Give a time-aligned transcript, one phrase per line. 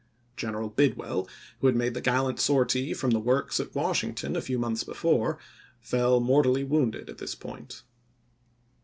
[0.35, 1.29] General Bidwell,
[1.59, 5.37] who had made the gallant sortie from the works at Washington a few months before,
[5.79, 7.83] fell mortally wounded at this point.